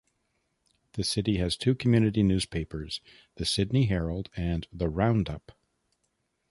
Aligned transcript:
The 0.93 1.03
city 1.03 1.37
has 1.37 1.55
two 1.55 1.75
community 1.75 2.23
newspapers, 2.23 3.01
"The 3.35 3.45
Sidney 3.45 3.85
Herald" 3.85 4.31
and 4.35 4.67
"The 4.73 4.89
Roundup". 4.89 5.51